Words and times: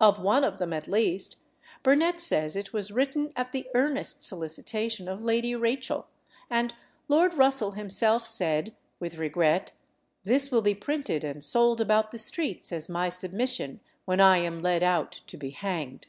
Of 0.00 0.18
one 0.20 0.42
of 0.42 0.58
them 0.58 0.72
at 0.72 0.88
least, 0.88 1.36
Burnet 1.84 2.20
says 2.20 2.56
it 2.56 2.72
was 2.72 2.90
written 2.90 3.32
at 3.36 3.52
the 3.52 3.68
earnest 3.72 4.24
solicitation 4.24 5.06
of 5.06 5.22
Lady 5.22 5.54
Rachel; 5.54 6.08
and 6.50 6.74
Lord 7.06 7.34
Russell 7.34 7.70
himself 7.70 8.26
said, 8.26 8.74
with 8.98 9.14
regret, 9.16 9.70
"This 10.24 10.50
will 10.50 10.62
be 10.62 10.74
printed 10.74 11.22
and 11.22 11.44
sold 11.44 11.80
about 11.80 12.10
the 12.10 12.18
streets 12.18 12.72
as 12.72 12.88
my 12.88 13.10
submission 13.10 13.78
when 14.06 14.20
I 14.20 14.38
am 14.38 14.60
led 14.60 14.82
out 14.82 15.12
to 15.12 15.36
be 15.36 15.50
hanged." 15.50 16.08